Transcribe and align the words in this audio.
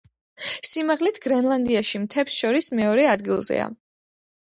სიმაღლით 0.69 1.19
გრენლანდიაში 1.27 2.03
მთებს 2.07 2.41
შორის 2.41 2.73
მეორე 2.83 3.09
ადგილზეა. 3.15 3.73